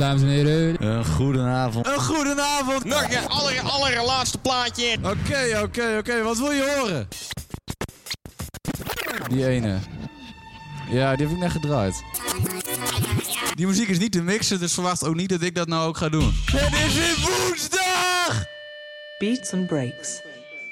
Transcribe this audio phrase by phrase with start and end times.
[0.00, 0.86] dames en heren.
[0.86, 1.86] Een goedenavond.
[1.86, 2.84] Een goedenavond.
[2.84, 4.96] Nog een aller, allerlaatste plaatje.
[5.02, 6.22] Oké, oké, oké.
[6.22, 7.08] Wat wil je horen?
[9.28, 9.78] Die ene.
[10.90, 12.02] Ja, die heb ik net gedraaid.
[13.54, 15.96] Die muziek is niet te mixen, dus verwacht ook niet dat ik dat nou ook
[15.96, 16.32] ga doen.
[16.52, 18.44] Het is weer woensdag!
[19.18, 20.22] Beats and breaks.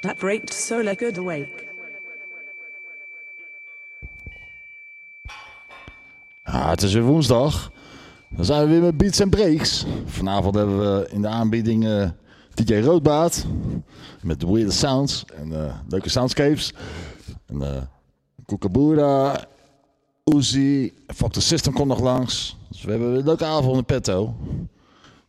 [0.00, 1.66] That breaked so like good awake.
[6.44, 7.70] Ja, het is weer woensdag.
[8.30, 9.86] Dan zijn we weer met Beats and Breaks.
[10.04, 12.08] Vanavond hebben we in de aanbieding eh,
[12.54, 13.46] DJ Roodbaat.
[14.22, 16.72] Met weird sounds en eh, leuke soundscapes.
[17.46, 17.82] En uh,
[18.44, 19.44] Kookaboora,
[20.24, 22.56] Uzi, Fuck the System komt nog langs.
[22.68, 24.34] Dus we hebben een leuke avond in petto.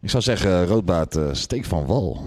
[0.02, 2.24] Ik zou zeggen, Roodbaat, uh, steek van wal.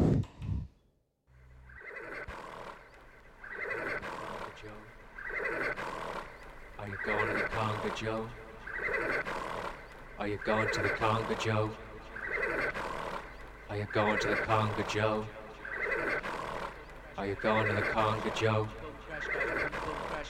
[7.94, 8.41] Joe?
[10.22, 11.72] Are you going to the Conga, Joe?
[13.68, 15.26] Are you going to the Conga, Joe?
[17.18, 18.68] Are you going to the Conga, Joe?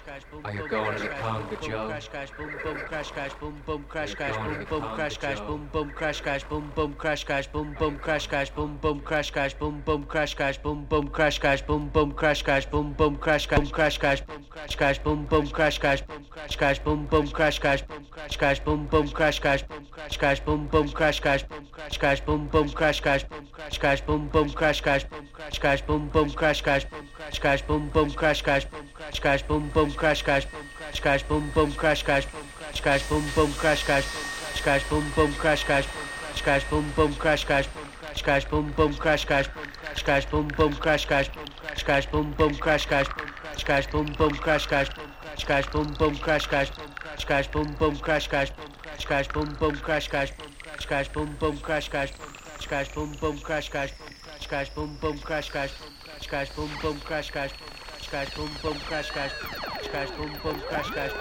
[0.09, 1.87] Are you going to the Conga, Joe?
[1.87, 5.69] Crash crash boom boom crash crash boom boom crash crash boom boom crash crash boom
[5.73, 9.55] boom crash crash boom boom crash crash boom boom crash crash boom boom crash crash
[9.55, 13.47] boom boom crash crash boom boom crash crash boom boom crash crash boom boom crash
[13.47, 15.47] crash crash crash boom crash crash boom crash crash boom crash crash boom crash crash
[15.47, 18.07] boom crash crash boom boom crash crash boom crash crash boom boom crash crash boom
[18.11, 20.49] crash crash boom boom crash crash boom crash crash boom boom crash crash boom crash
[20.49, 24.01] crash boom boom crash crash boom crash crash boom boom crash crash boom crash crash
[24.03, 27.89] boom boom crash crash boom crash crash boom boom crash crash boom crash crash boom
[27.91, 31.73] boom crash crash boom crash crash boom boom crash crash boom crash crash boom boom
[31.73, 37.45] crash crash boom crash crash boom boom crash crash boom crash crash boom boom crash
[37.45, 39.69] crash boom crash crash boom boom crash crash boom crash crash boom boom crash crash
[39.69, 43.35] boom crash crash boom boom crash crash boom crash crash boom boom crash crash boom
[43.39, 46.71] crash crash boom boom crash crash crash crash boom boom crash crash
[47.01, 50.87] crash crash boom boom crash crash boom crash crash boom boom crash crash boom crash
[50.87, 54.71] crash boom boom crash crash boom crash crash boom boom crash crash boom crash crash
[54.71, 60.31] boom boom crash crash crash cascas, pão, pão, cascas, cascas, pão, pão, cascas, cascas, pão,
[60.41, 61.13] pão, cascas,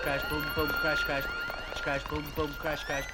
[0.00, 1.24] cascas, pão, pão, cascas,
[1.74, 3.06] cascas, pão, pão, cascas,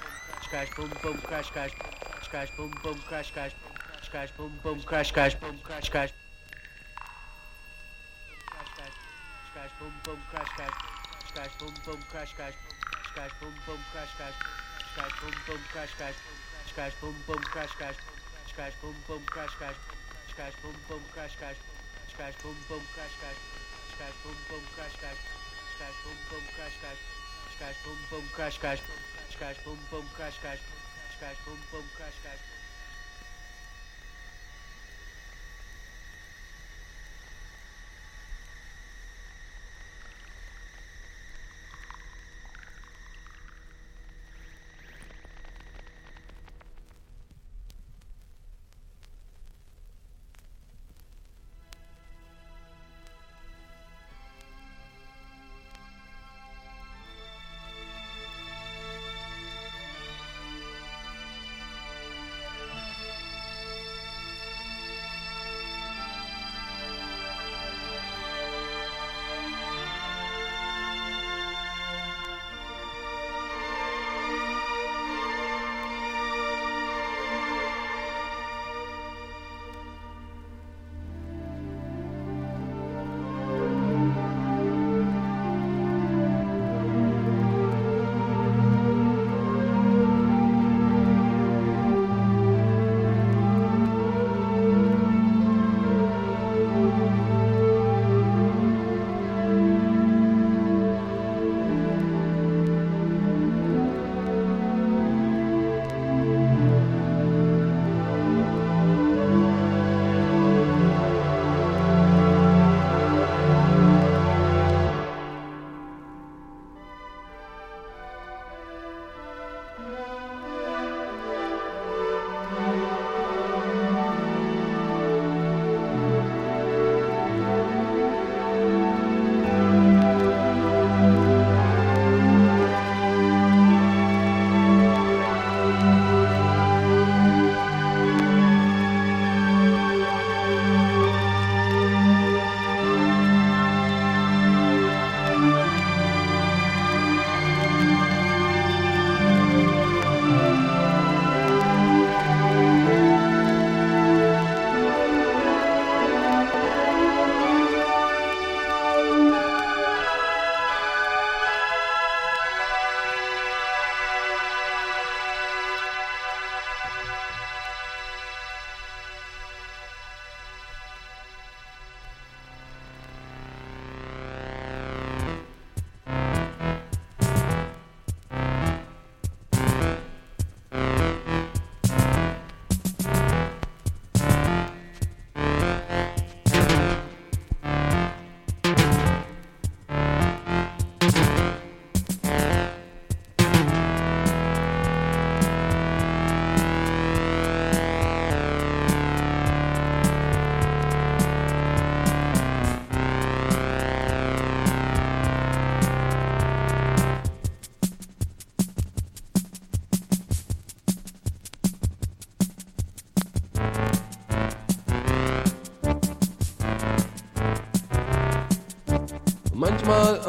[0.50, 1.72] cascas, pão, pão, cascas,
[2.20, 3.54] cascas, pão, pão, cascas,
[4.10, 6.12] cascas, pão, pão, cascas, pão, cascas,
[9.54, 10.74] cascas, pão, pão, cascas,
[11.34, 12.54] cascas, pão, pão, cascas,
[13.14, 14.34] cascas, pão, pão, cascas,
[14.94, 16.16] cascas, pão, pão, cascas,
[16.74, 17.96] cascas, pão, pão, cascas,
[18.56, 19.99] cascas, pão, pão, cascas
[20.40, 21.56] cascas, pom pom cascas,
[22.16, 23.36] cascas, pom pom cascas,
[23.98, 25.18] cascas, pom pom cascas,
[25.78, 26.98] cascas, pom pom cascas,
[27.58, 30.60] cascas, pom pom cascas, cascas, pom pom cascas,
[31.20, 32.59] cascas, pom pom cascas.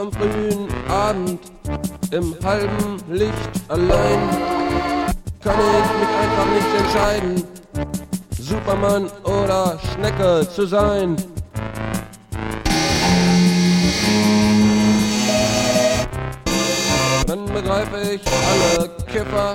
[0.02, 1.40] am frühen Abend
[2.10, 4.20] im halben Licht allein.
[5.44, 7.44] Kann ich mich einfach nicht entscheiden,
[8.40, 11.16] Superman oder Schnecke zu sein.
[17.28, 19.54] Dann begreife ich alle Kiffer,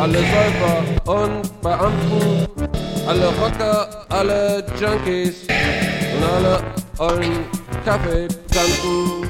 [0.00, 2.48] alle Säufer und Beamten,
[3.06, 5.46] alle Rocker, alle Junkies
[6.16, 6.60] und alle
[6.98, 7.44] allen
[7.84, 9.29] Kaffee tanken.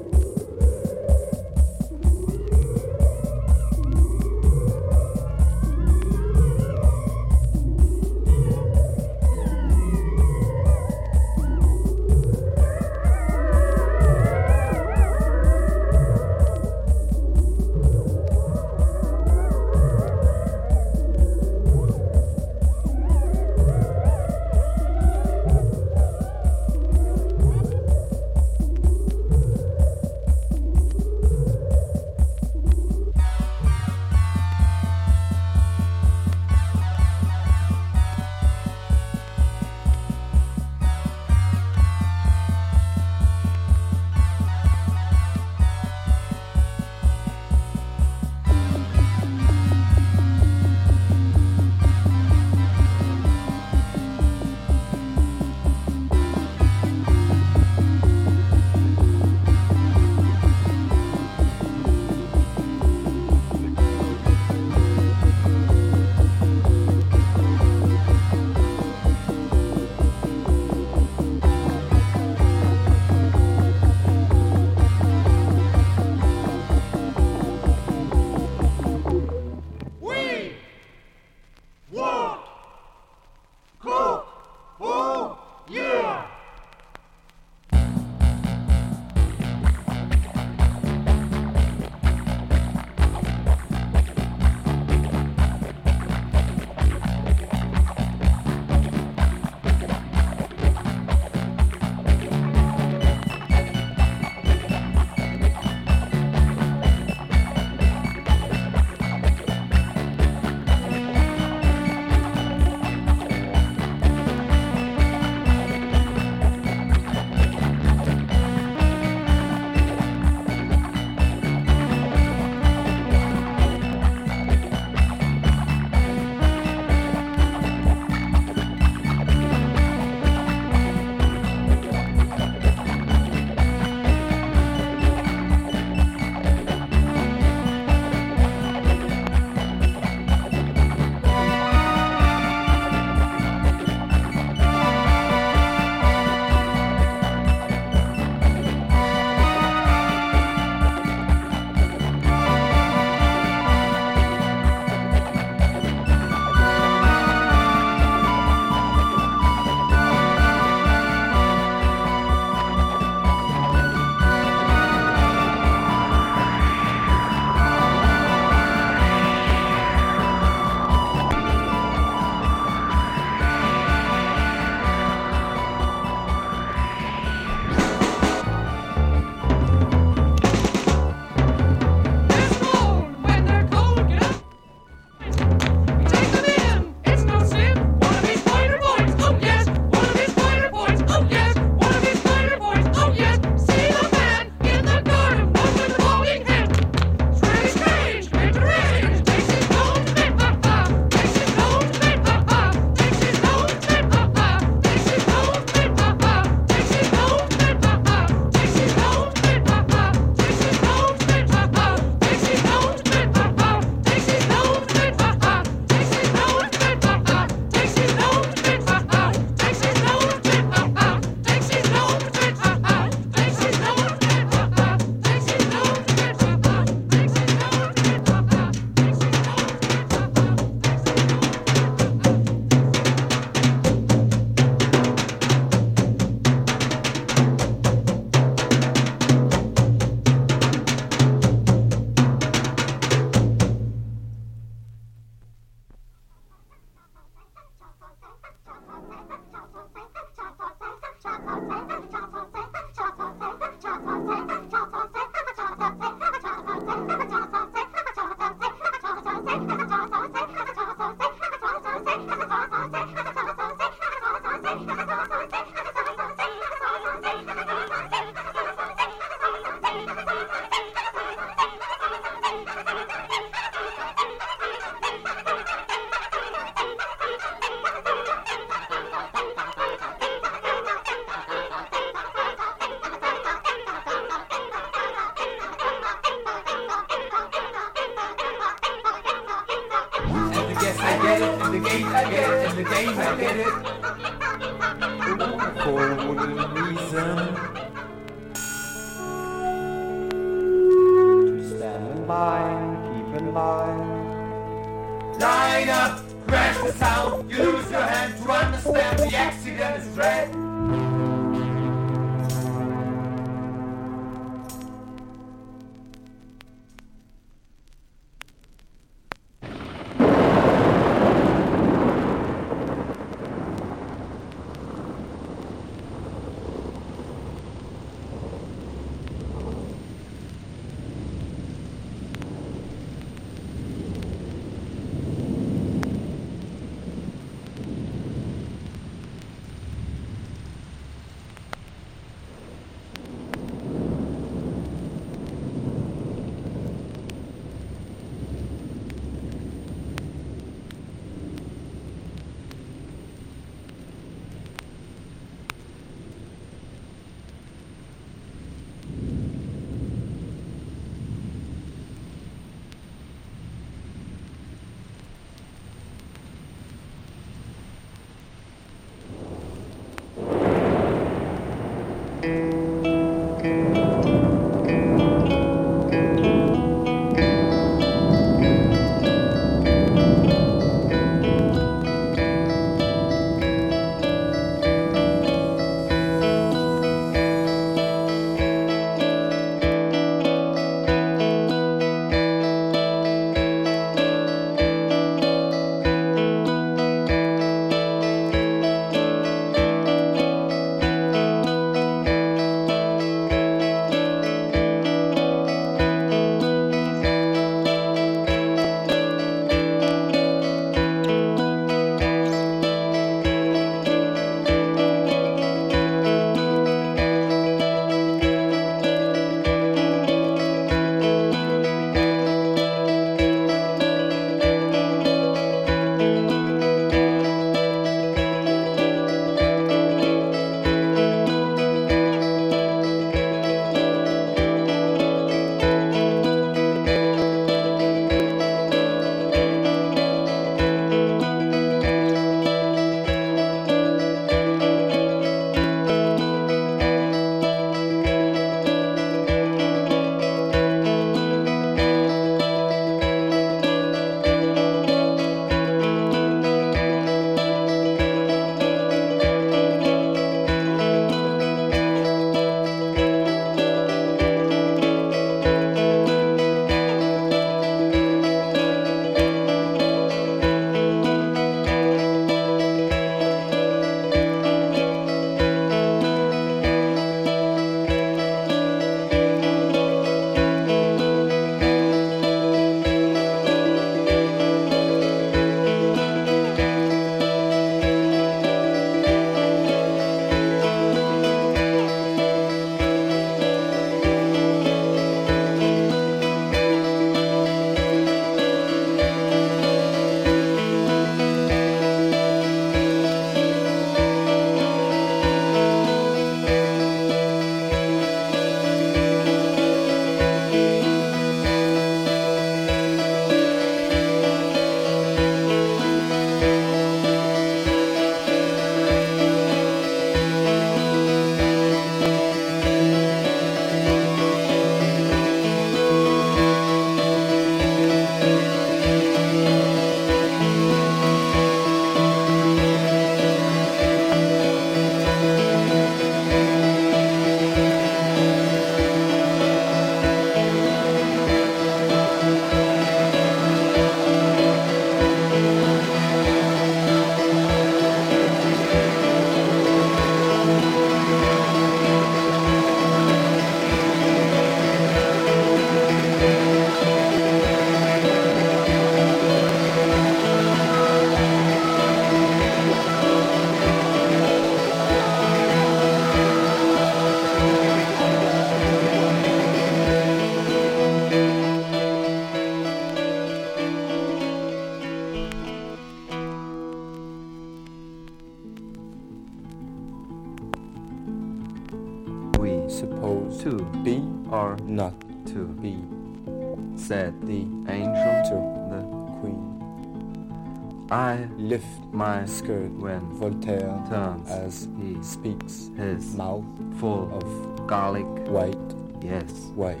[592.46, 596.64] Skirt when Voltaire turns as he speaks his mouth
[596.98, 598.26] full of garlic.
[598.48, 598.76] white,
[599.22, 600.00] Yes, white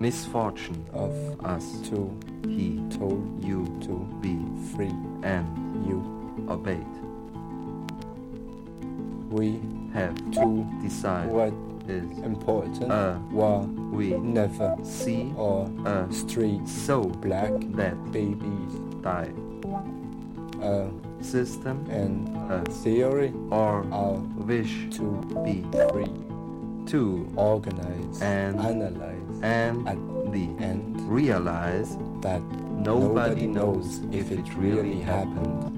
[0.00, 1.12] misfortune of
[1.44, 1.80] us.
[1.88, 2.08] two,
[2.46, 4.38] He told you to be
[4.74, 5.46] free and
[5.86, 5.98] you.
[6.48, 6.86] obeyed.
[9.30, 9.60] We
[9.92, 11.52] Have to decide what
[11.88, 19.32] is important uh were we never see or a streets so black that babies die
[20.62, 20.90] a
[21.22, 24.12] system and a theory or are
[24.46, 25.04] wish to
[25.44, 26.10] be free
[26.86, 29.98] to organize And- analyze and at
[30.32, 35.77] the end realize that nobody knows if it really happened.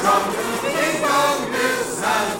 [0.00, 0.22] from
[0.64, 2.39] England is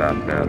[0.00, 0.39] Been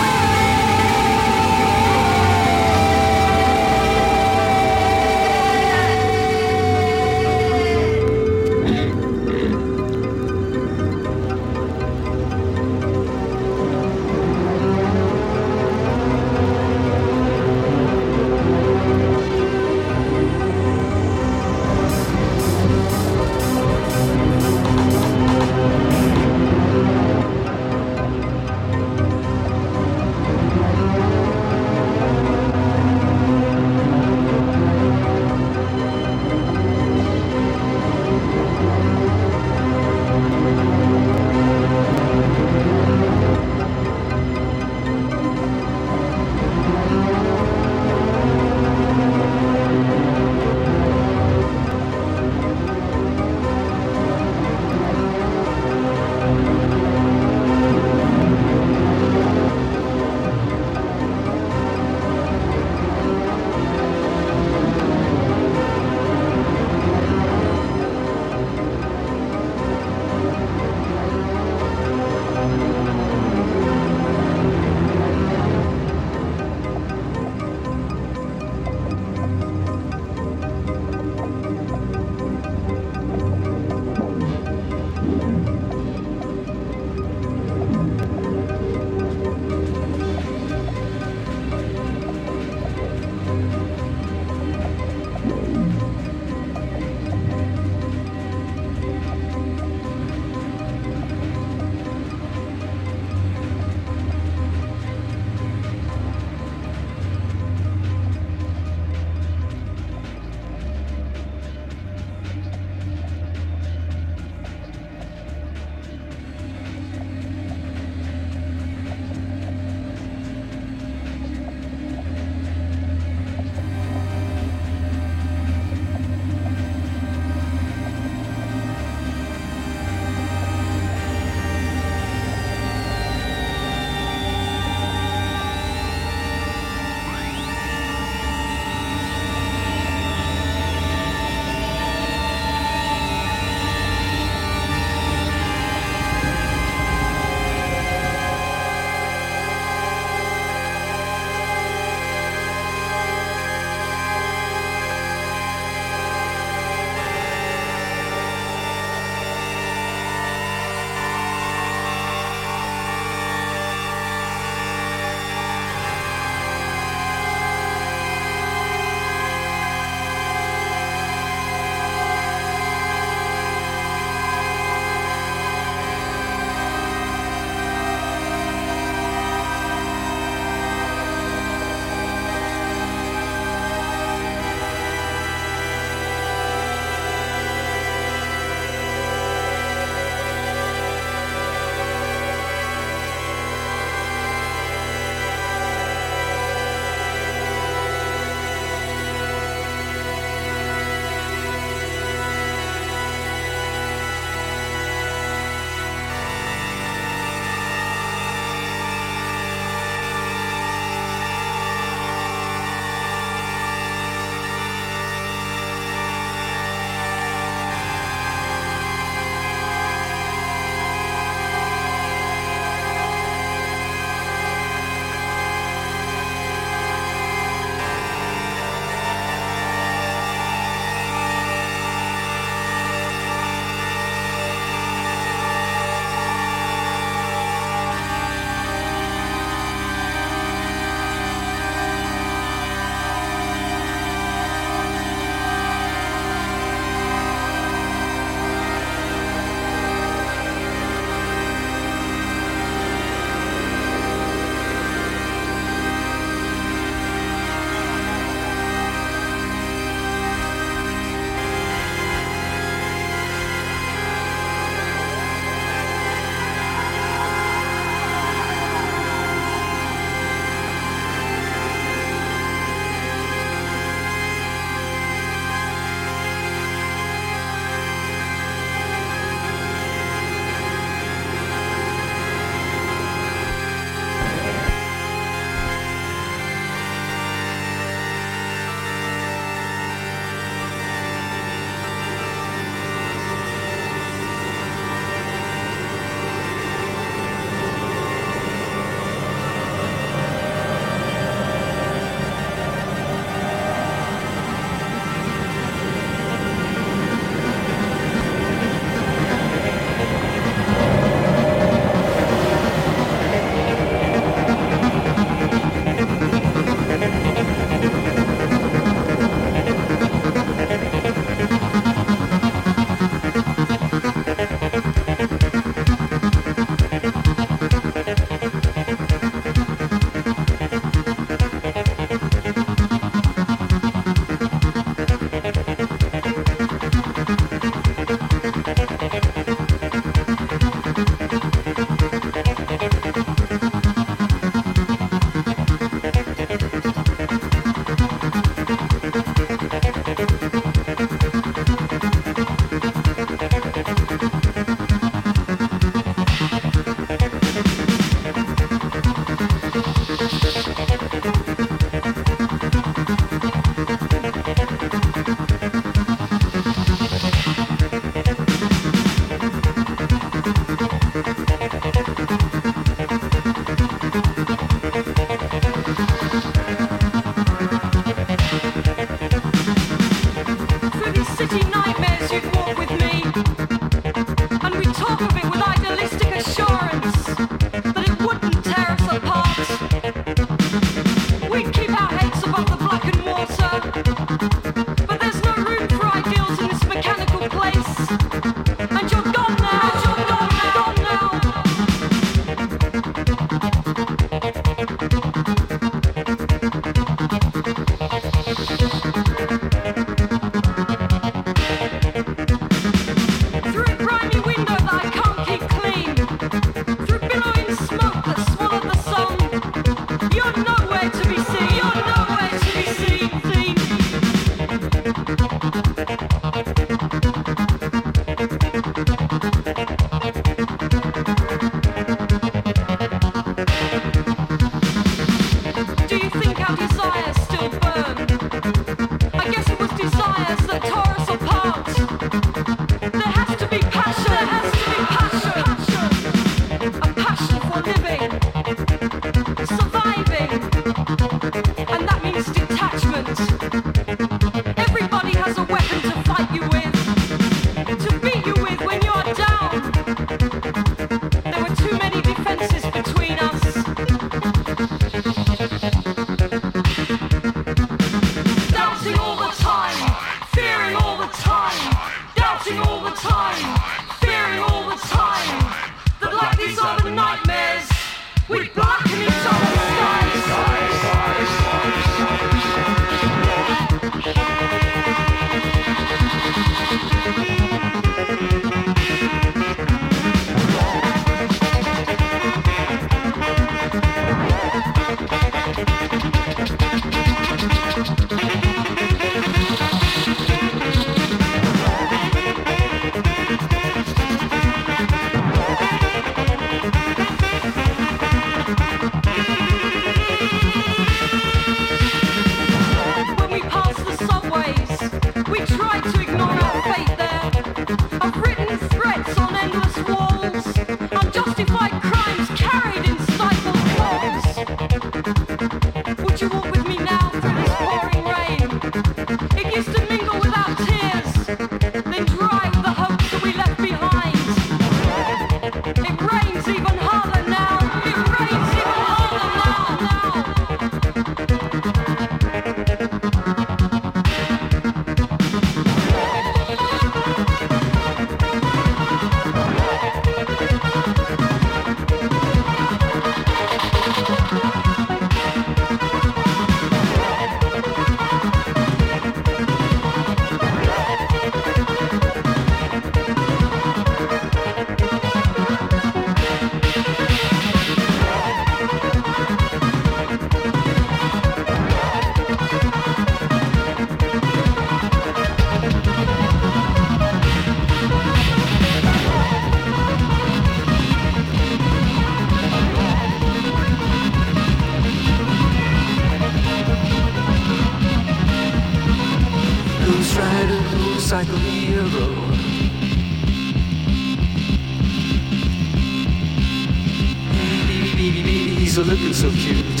[599.12, 600.00] looking so cute.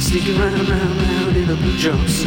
[0.00, 2.23] Sneaking round, round, round in a blue jumpsuit.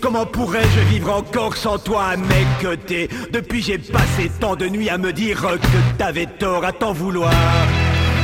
[0.00, 4.88] Comment pourrais-je vivre encore sans toi à mes côtés Depuis j'ai passé tant de nuits
[4.88, 7.32] à me dire que t'avais tort à t'en vouloir.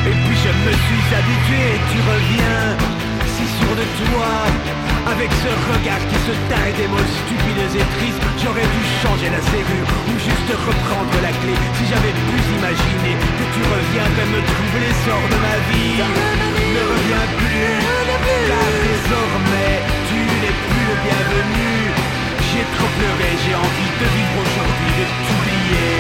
[0.07, 2.65] Et puis je me suis habitué et tu reviens,
[3.37, 4.31] si sûr de toi.
[5.13, 9.43] Avec ce regard qui se taille des mots stupides et tristes, j'aurais dû changer la
[9.43, 11.55] serrure ou juste reprendre la clé.
[11.77, 15.99] Si j'avais pu imaginer que tu reviendrais me trouver les sorts de ma vie.
[15.99, 17.81] Ne reviens plus,
[18.49, 20.01] car désormais
[21.01, 21.71] tu n'es plus le bienvenu.
[22.51, 25.97] J'ai trop pleuré, j'ai envie de vivre aujourd'hui, de t'oublier.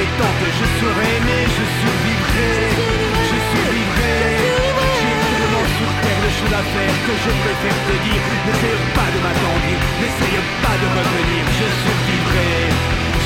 [0.00, 2.54] Et tant que je serai aimé, je survivrai,
[3.28, 4.16] je survivrai.
[4.98, 9.08] J'ai tellement sur terre de choses à faire que je préfère te dire N'essaye pas
[9.14, 12.54] de m'attendrir, n'essaye pas de revenir Je survivrai,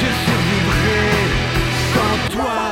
[0.01, 1.49] je survivrai
[1.95, 2.68] sans toi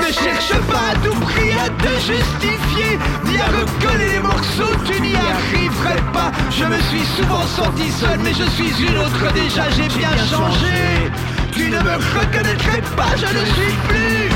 [0.00, 5.00] Ne cherche pas à tout prix à te justifier Ni à recoller les morceaux, tu
[5.00, 6.32] n'y arriverais pas.
[6.50, 11.10] Je me suis souvent senti seul mais je suis une autre déjà J'ai bien changé.
[11.52, 14.30] Tu ne me reconnaîtrais pas, je ne suis plus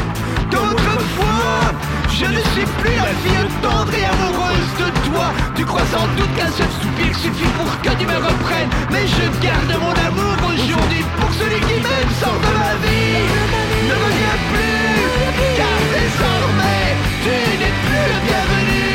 [0.51, 1.73] d'autrefois
[2.19, 5.27] Je ne suis plus la fille tendre et amoureuse de toi.
[5.55, 9.25] Tu crois sans doute qu'un seul soupir suffit pour que tu me reprennes Mais je
[9.39, 13.23] garde mon amour aujourd'hui pour celui qui m'aime sort de ma vie.
[13.87, 14.99] Ne reviens plus
[15.63, 16.87] car désormais
[17.23, 18.91] tu n'es plus le bienvenu.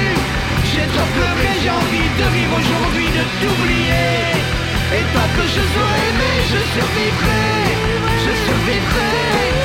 [0.67, 4.35] J'ai trop pleuré, j'ai envie de vivre aujourd'hui, de t'oublier.
[4.99, 7.47] Et tant que je serai aimé, je survivrai
[8.19, 9.62] Je survivrai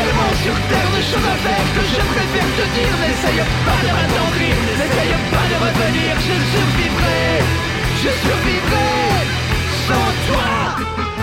[0.00, 2.94] tellement sur terre de choses à faire que je préfère te dire.
[3.02, 6.10] N'essaye pas de m'attendrir, n'essaye pas de revenir.
[6.28, 7.24] Je survivrai,
[8.02, 8.90] je survivrai
[9.86, 11.19] sans toi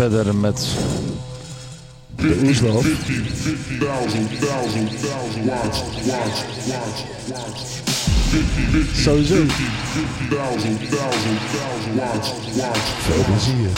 [0.00, 0.66] verder met
[2.16, 2.84] de Oeslof.
[8.94, 9.34] Sowieso.
[13.06, 13.70] Veel plezier.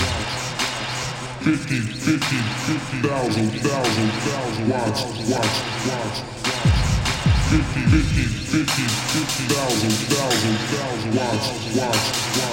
[1.41, 5.59] 50, 50, 50,000, 1000, 1000 watts, watts,
[5.89, 6.23] watts.
[7.49, 12.52] 50, 50, 50, 50,000, 1000, 1000 watts, watts, watts.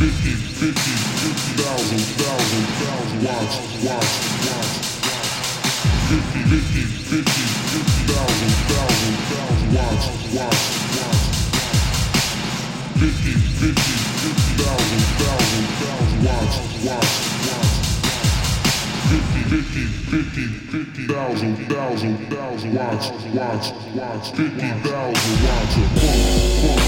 [0.00, 4.16] 50, 50, 50,000, 1000, 1000 watts, watts,
[4.48, 4.96] watts.
[6.08, 10.64] 50, 50, 50, 50,000, 1000, 1000 watts, watts,
[10.96, 11.20] watts.
[12.96, 13.84] 50, 50,
[14.24, 17.76] 50,000, 1000, 1000 watts, watts, watts.
[19.04, 19.84] 50, 50,
[20.16, 20.48] 50,
[21.04, 24.32] 50,000, 1000, 1000 watts, watts, watts.
[24.32, 24.80] 50,000
[25.44, 26.24] watts of funk,
[26.64, 26.79] funk,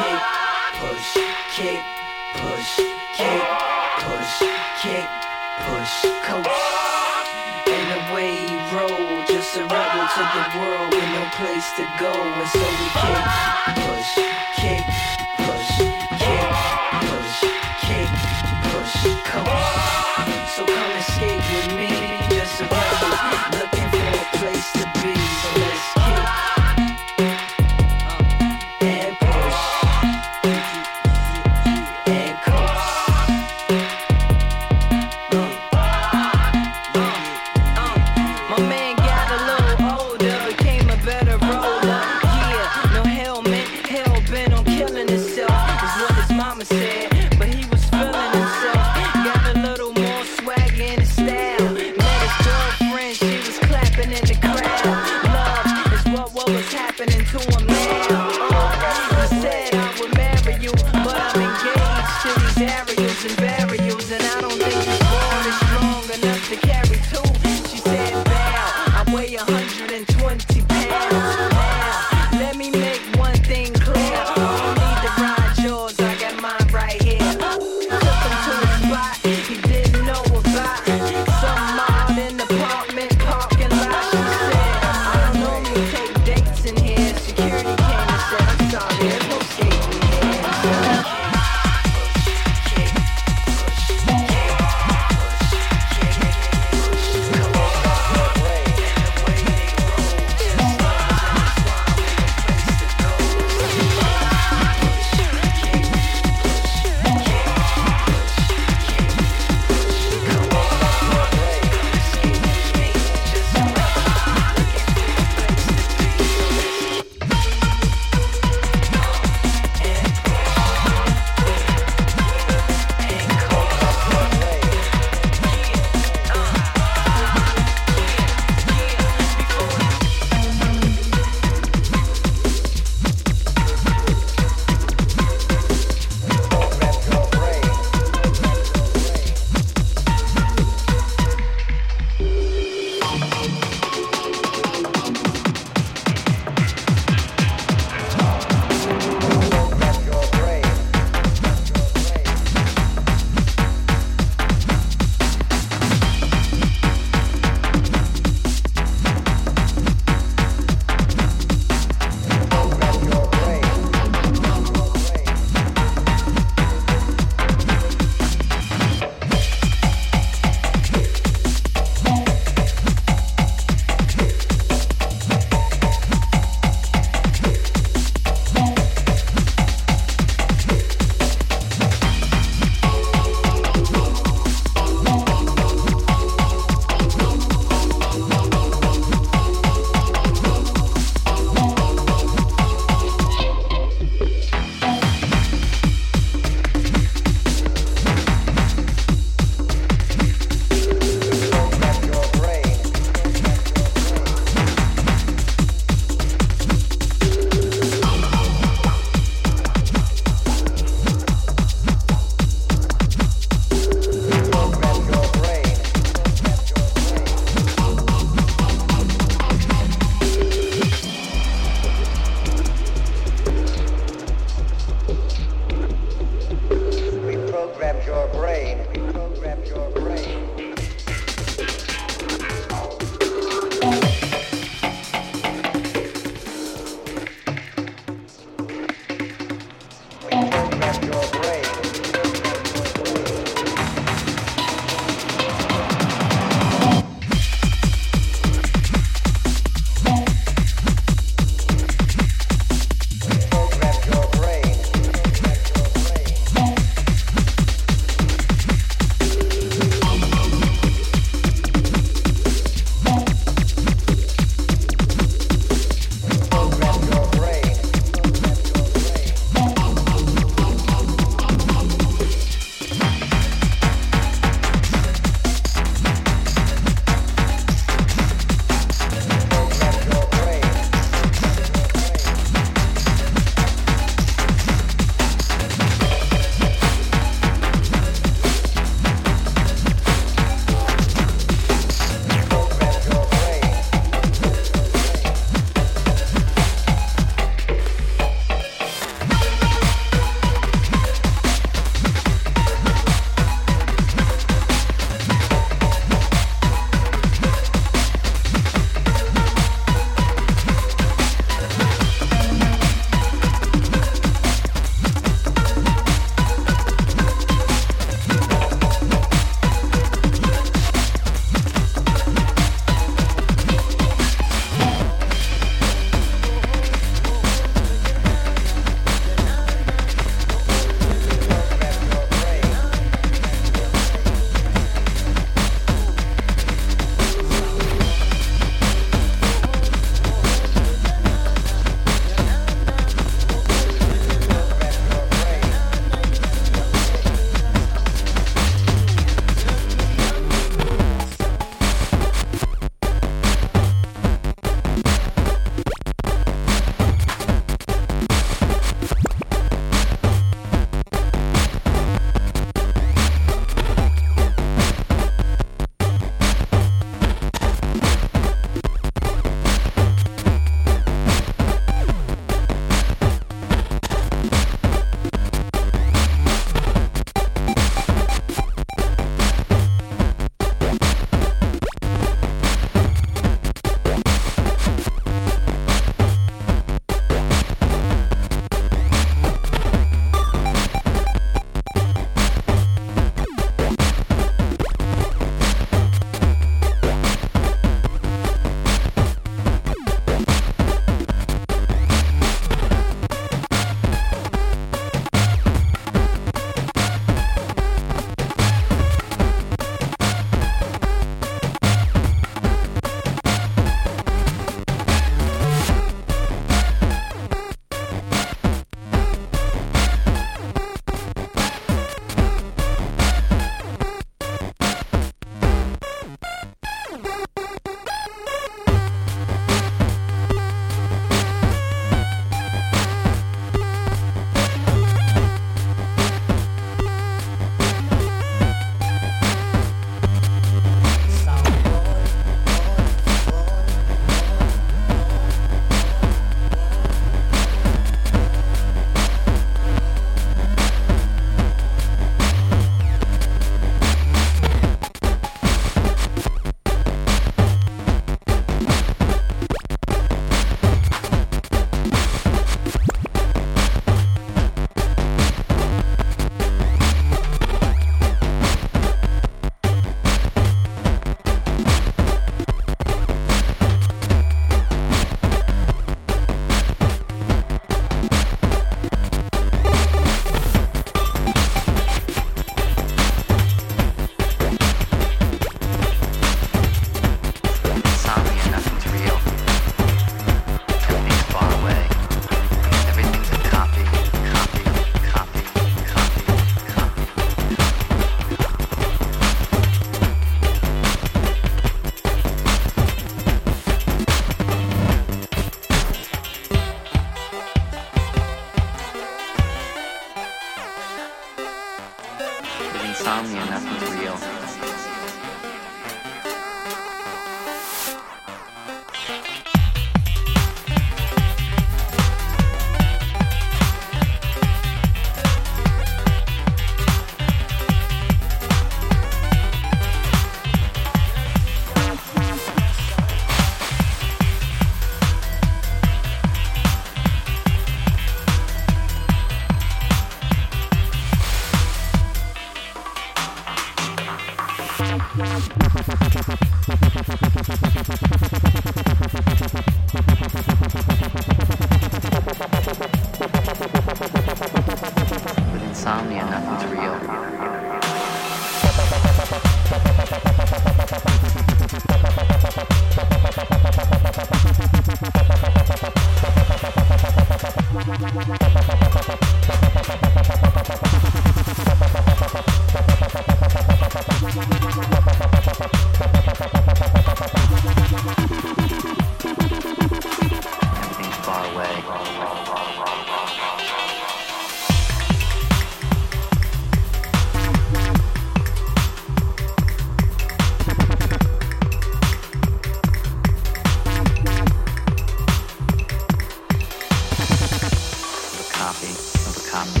[598.90, 599.12] copy
[599.46, 600.00] of a copy.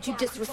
[0.07, 0.44] you disrespect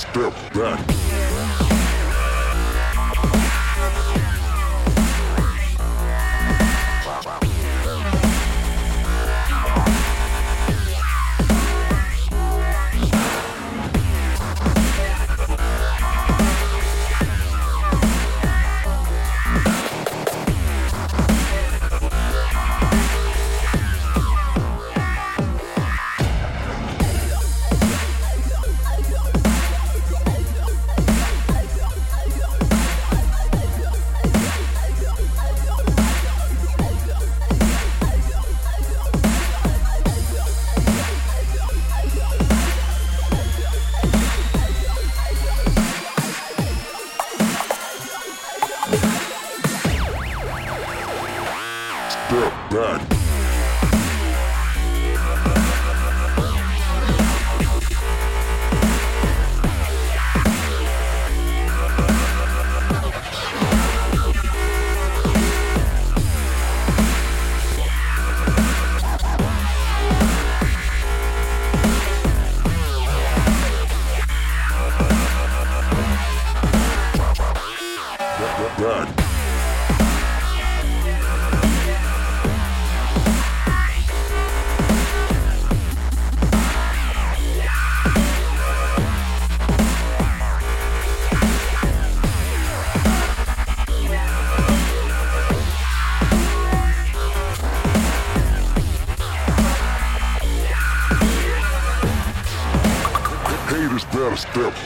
[0.00, 1.09] step back.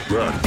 [0.09, 0.44] Back.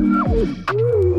[0.00, 1.09] Ooh.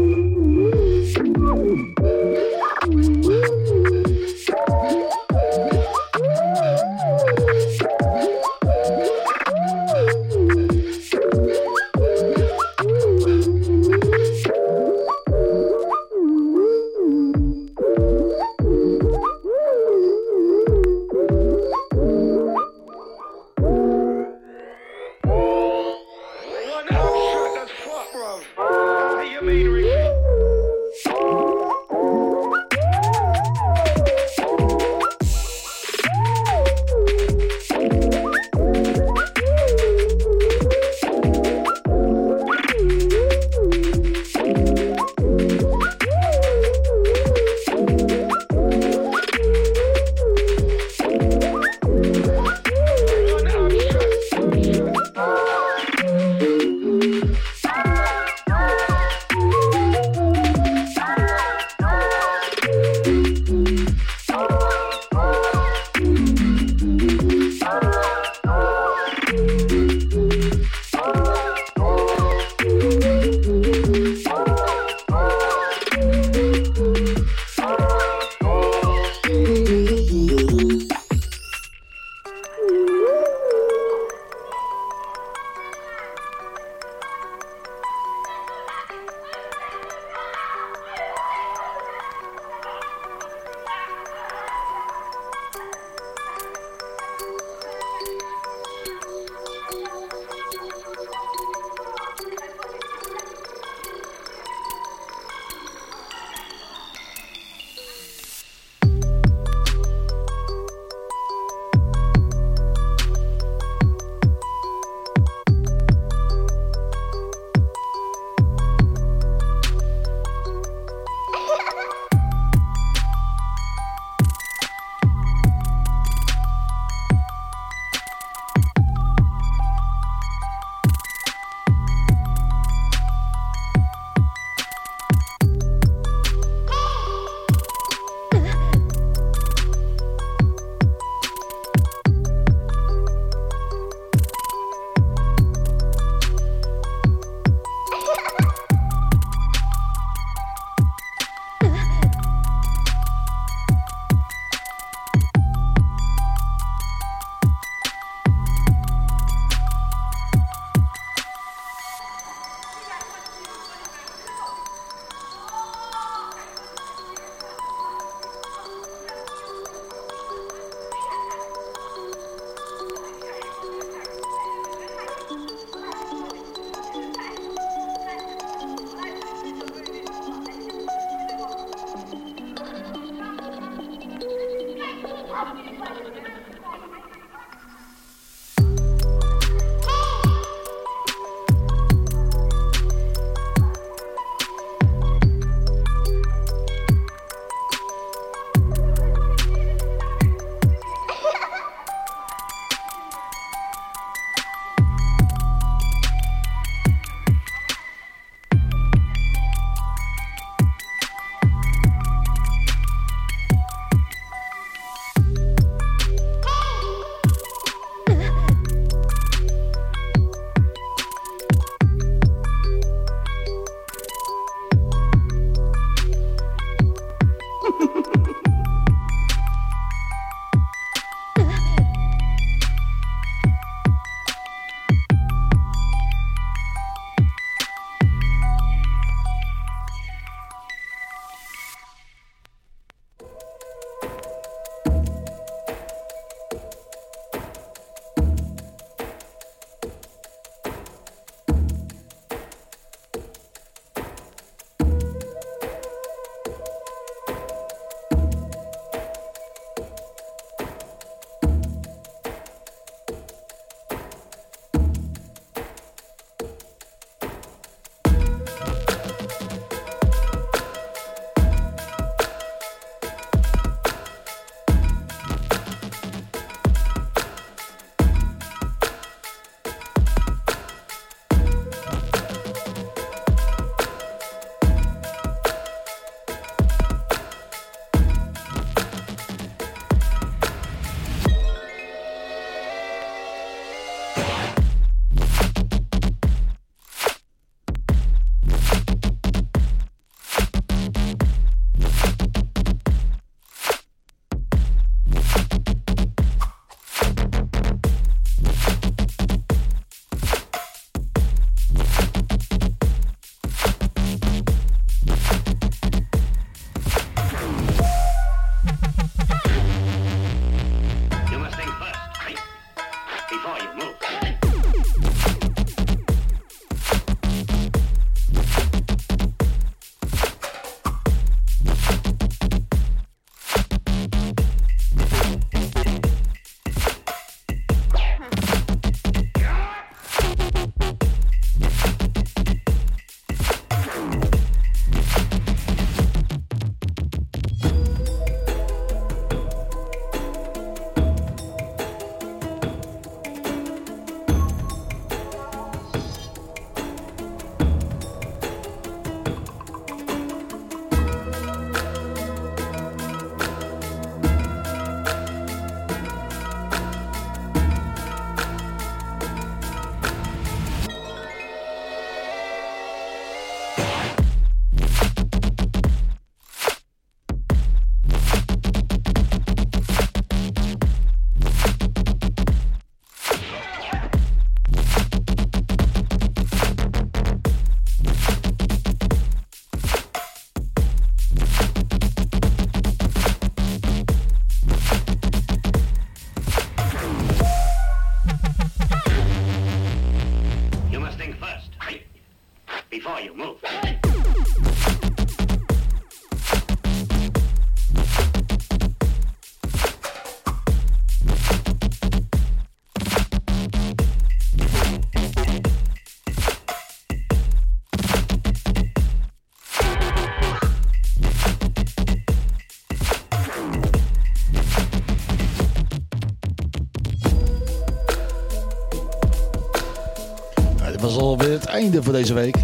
[431.27, 432.55] alweer het einde van deze week.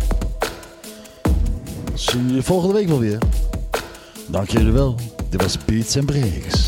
[1.94, 3.18] Zien jullie volgende week wel weer.
[4.28, 4.96] Dank jullie wel.
[5.30, 6.67] Dit was Beats en Breaks.